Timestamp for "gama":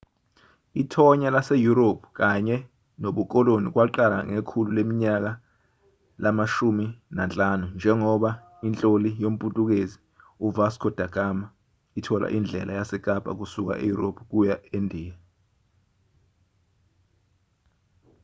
11.15-11.47